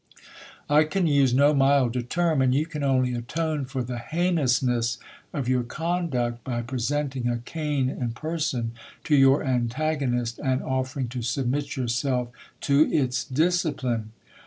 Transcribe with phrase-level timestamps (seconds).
[0.67, 4.97] I can use no milder term; and you can only atone for the heinous ness
[5.31, 8.71] of your conduct, by presenting a cane in person
[9.03, 12.29] to your antagonist, and offering to submit yourself
[12.61, 14.11] to its discipline.